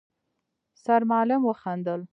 [0.85, 2.01] سرمعلم وخندل: